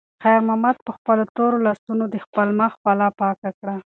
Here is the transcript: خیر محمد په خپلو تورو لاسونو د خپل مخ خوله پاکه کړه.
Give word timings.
خیر 0.23 0.39
محمد 0.47 0.77
په 0.85 0.91
خپلو 0.97 1.23
تورو 1.35 1.57
لاسونو 1.65 2.03
د 2.09 2.15
خپل 2.25 2.47
مخ 2.59 2.71
خوله 2.81 3.07
پاکه 3.19 3.49
کړه. 3.59 3.75